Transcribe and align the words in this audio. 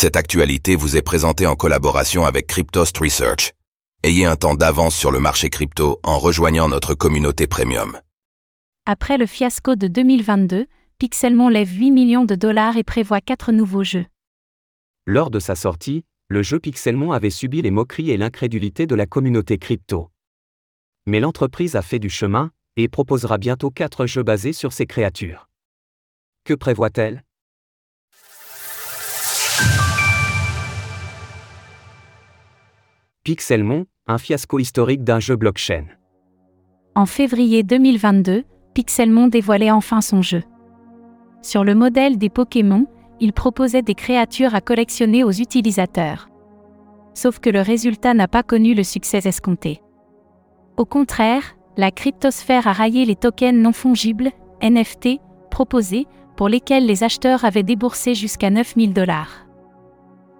Cette 0.00 0.16
actualité 0.16 0.76
vous 0.76 0.96
est 0.96 1.02
présentée 1.02 1.46
en 1.46 1.56
collaboration 1.56 2.24
avec 2.24 2.46
Cryptost 2.46 2.96
Research. 2.96 3.52
Ayez 4.02 4.24
un 4.24 4.34
temps 4.34 4.54
d'avance 4.54 4.96
sur 4.96 5.10
le 5.10 5.20
marché 5.20 5.50
crypto 5.50 6.00
en 6.02 6.18
rejoignant 6.18 6.70
notre 6.70 6.94
communauté 6.94 7.46
premium. 7.46 8.00
Après 8.86 9.18
le 9.18 9.26
fiasco 9.26 9.76
de 9.76 9.88
2022, 9.88 10.64
Pixelmon 10.96 11.50
lève 11.50 11.68
8 11.70 11.90
millions 11.90 12.24
de 12.24 12.34
dollars 12.34 12.78
et 12.78 12.82
prévoit 12.82 13.20
4 13.20 13.52
nouveaux 13.52 13.84
jeux. 13.84 14.06
Lors 15.04 15.30
de 15.30 15.38
sa 15.38 15.54
sortie, 15.54 16.06
le 16.28 16.42
jeu 16.42 16.58
Pixelmon 16.58 17.12
avait 17.12 17.28
subi 17.28 17.60
les 17.60 17.70
moqueries 17.70 18.10
et 18.10 18.16
l'incrédulité 18.16 18.86
de 18.86 18.94
la 18.94 19.04
communauté 19.04 19.58
crypto. 19.58 20.10
Mais 21.04 21.20
l'entreprise 21.20 21.76
a 21.76 21.82
fait 21.82 21.98
du 21.98 22.08
chemin 22.08 22.52
et 22.76 22.88
proposera 22.88 23.36
bientôt 23.36 23.70
4 23.70 24.06
jeux 24.06 24.22
basés 24.22 24.54
sur 24.54 24.72
ces 24.72 24.86
créatures. 24.86 25.50
Que 26.44 26.54
prévoit-elle? 26.54 27.22
Pixelmon, 33.22 33.84
un 34.06 34.16
fiasco 34.16 34.58
historique 34.58 35.04
d'un 35.04 35.20
jeu 35.20 35.36
blockchain. 35.36 35.84
En 36.94 37.04
février 37.04 37.62
2022, 37.62 38.44
Pixelmon 38.72 39.26
dévoilait 39.26 39.70
enfin 39.70 40.00
son 40.00 40.22
jeu. 40.22 40.42
Sur 41.42 41.62
le 41.62 41.74
modèle 41.74 42.16
des 42.16 42.30
Pokémon, 42.30 42.86
il 43.20 43.34
proposait 43.34 43.82
des 43.82 43.94
créatures 43.94 44.54
à 44.54 44.62
collectionner 44.62 45.22
aux 45.22 45.32
utilisateurs. 45.32 46.30
Sauf 47.12 47.40
que 47.40 47.50
le 47.50 47.60
résultat 47.60 48.14
n'a 48.14 48.26
pas 48.26 48.42
connu 48.42 48.72
le 48.72 48.84
succès 48.84 49.20
escompté. 49.28 49.82
Au 50.78 50.86
contraire, 50.86 51.58
la 51.76 51.90
cryptosphère 51.90 52.66
a 52.66 52.72
raillé 52.72 53.04
les 53.04 53.16
tokens 53.16 53.60
non 53.60 53.72
fongibles, 53.72 54.30
NFT, 54.62 55.20
proposés, 55.50 56.06
pour 56.36 56.48
lesquels 56.48 56.86
les 56.86 57.04
acheteurs 57.04 57.44
avaient 57.44 57.64
déboursé 57.64 58.14
jusqu'à 58.14 58.48
9000 58.48 58.94
dollars. 58.94 59.49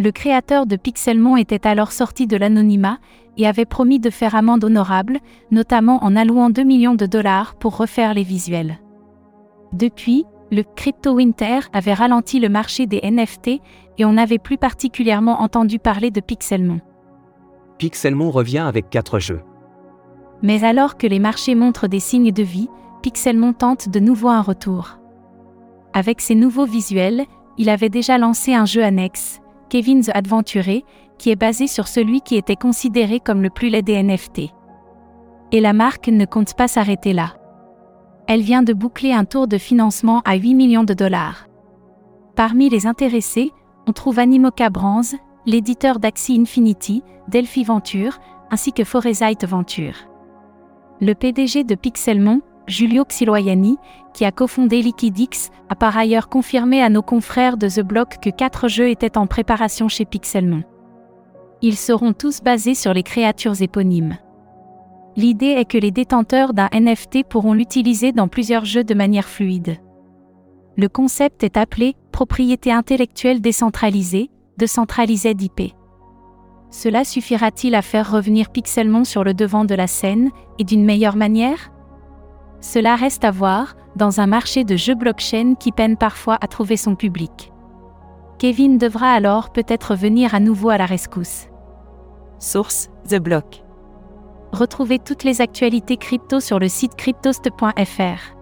Le 0.00 0.12
créateur 0.12 0.66
de 0.66 0.76
Pixelmon 0.76 1.36
était 1.36 1.66
alors 1.66 1.90
sorti 1.90 2.28
de 2.28 2.36
l'anonymat 2.36 2.98
et 3.36 3.46
avait 3.46 3.64
promis 3.64 3.98
de 3.98 4.10
faire 4.10 4.36
amende 4.36 4.62
honorable, 4.62 5.18
notamment 5.50 6.04
en 6.04 6.14
allouant 6.14 6.50
2 6.50 6.62
millions 6.62 6.94
de 6.94 7.06
dollars 7.06 7.56
pour 7.56 7.76
refaire 7.76 8.14
les 8.14 8.22
visuels. 8.22 8.78
Depuis, 9.72 10.24
le 10.52 10.62
Crypto 10.62 11.12
Winter 11.12 11.60
avait 11.72 11.94
ralenti 11.94 12.38
le 12.38 12.48
marché 12.48 12.86
des 12.86 13.00
NFT 13.02 13.60
et 13.98 14.04
on 14.04 14.12
n'avait 14.12 14.38
plus 14.38 14.56
particulièrement 14.56 15.42
entendu 15.42 15.80
parler 15.80 16.10
de 16.10 16.20
Pixelmon. 16.20 16.80
Pixelmon 17.78 18.30
revient 18.30 18.58
avec 18.58 18.90
4 18.90 19.18
jeux. 19.18 19.40
Mais 20.42 20.62
alors 20.62 20.96
que 20.96 21.08
les 21.08 21.18
marchés 21.18 21.56
montrent 21.56 21.88
des 21.88 22.00
signes 22.00 22.32
de 22.32 22.42
vie, 22.42 22.68
Pixelmon 23.02 23.52
tente 23.52 23.88
de 23.88 23.98
nouveau 23.98 24.28
un 24.28 24.42
retour. 24.42 24.98
Avec 25.92 26.20
ses 26.20 26.36
nouveaux 26.36 26.66
visuels, 26.66 27.24
il 27.56 27.68
avait 27.68 27.88
déjà 27.88 28.18
lancé 28.18 28.54
un 28.54 28.64
jeu 28.64 28.84
annexe, 28.84 29.40
Kevin 29.68 30.02
the 30.02 30.12
qui 31.18 31.30
est 31.30 31.36
basé 31.36 31.66
sur 31.66 31.88
celui 31.88 32.20
qui 32.20 32.36
était 32.36 32.56
considéré 32.56 33.20
comme 33.20 33.42
le 33.42 33.50
plus 33.50 33.68
laid 33.68 33.82
des 33.82 34.02
NFT. 34.02 34.52
Et 35.52 35.60
la 35.60 35.72
marque 35.72 36.08
ne 36.08 36.24
compte 36.24 36.54
pas 36.54 36.68
s'arrêter 36.68 37.12
là. 37.12 37.34
Elle 38.26 38.42
vient 38.42 38.62
de 38.62 38.72
boucler 38.72 39.12
un 39.12 39.24
tour 39.24 39.48
de 39.48 39.58
financement 39.58 40.22
à 40.24 40.36
8 40.36 40.54
millions 40.54 40.84
de 40.84 40.94
dollars. 40.94 41.46
Parmi 42.36 42.68
les 42.68 42.86
intéressés, 42.86 43.50
on 43.86 43.92
trouve 43.92 44.18
Animoca 44.18 44.70
Brands, 44.70 45.16
l'éditeur 45.46 45.98
d'Axie 45.98 46.38
Infinity, 46.38 47.02
Delphi 47.28 47.64
Venture, 47.64 48.18
ainsi 48.50 48.72
que 48.72 48.84
Foresight 48.84 49.46
Venture. 49.46 49.94
Le 51.00 51.14
PDG 51.14 51.64
de 51.64 51.74
Pixelmon, 51.74 52.42
Giulio 52.68 53.04
Xiloyani, 53.04 53.78
qui 54.12 54.24
a 54.24 54.30
cofondé 54.30 54.82
Liquidix, 54.82 55.50
a 55.68 55.74
par 55.74 55.96
ailleurs 55.96 56.28
confirmé 56.28 56.82
à 56.82 56.90
nos 56.90 57.02
confrères 57.02 57.56
de 57.56 57.68
The 57.68 57.80
Block 57.80 58.18
que 58.20 58.30
quatre 58.30 58.68
jeux 58.68 58.90
étaient 58.90 59.18
en 59.18 59.26
préparation 59.26 59.88
chez 59.88 60.04
Pixelmon. 60.04 60.62
Ils 61.62 61.76
seront 61.76 62.12
tous 62.12 62.40
basés 62.42 62.74
sur 62.74 62.94
les 62.94 63.02
créatures 63.02 63.60
éponymes. 63.62 64.18
L'idée 65.16 65.56
est 65.58 65.64
que 65.64 65.78
les 65.78 65.90
détenteurs 65.90 66.54
d'un 66.54 66.68
NFT 66.72 67.24
pourront 67.28 67.54
l'utiliser 67.54 68.12
dans 68.12 68.28
plusieurs 68.28 68.64
jeux 68.64 68.84
de 68.84 68.94
manière 68.94 69.26
fluide. 69.26 69.78
Le 70.76 70.88
concept 70.88 71.42
est 71.42 71.56
appelé 71.56 71.96
propriété 72.12 72.70
intellectuelle 72.70 73.40
décentralisée, 73.40 74.30
décentralisée 74.58 75.34
d'IP. 75.34 75.72
Cela 76.70 77.02
suffira-t-il 77.04 77.74
à 77.74 77.82
faire 77.82 78.12
revenir 78.12 78.50
Pixelmon 78.50 79.04
sur 79.04 79.24
le 79.24 79.34
devant 79.34 79.64
de 79.64 79.74
la 79.74 79.86
scène, 79.86 80.30
et 80.58 80.64
d'une 80.64 80.84
meilleure 80.84 81.16
manière? 81.16 81.72
Cela 82.60 82.96
reste 82.96 83.24
à 83.24 83.30
voir, 83.30 83.76
dans 83.96 84.20
un 84.20 84.26
marché 84.26 84.64
de 84.64 84.76
jeux 84.76 84.94
blockchain 84.94 85.54
qui 85.58 85.72
peine 85.72 85.96
parfois 85.96 86.38
à 86.40 86.46
trouver 86.46 86.76
son 86.76 86.94
public. 86.94 87.52
Kevin 88.38 88.78
devra 88.78 89.12
alors 89.12 89.50
peut-être 89.50 89.94
venir 89.94 90.34
à 90.34 90.40
nouveau 90.40 90.70
à 90.70 90.78
la 90.78 90.86
rescousse. 90.86 91.48
Source 92.38 92.88
The 93.08 93.16
Block. 93.16 93.64
Retrouvez 94.52 94.98
toutes 94.98 95.24
les 95.24 95.40
actualités 95.40 95.96
crypto 95.96 96.40
sur 96.40 96.58
le 96.58 96.68
site 96.68 96.94
cryptost.fr. 96.94 98.34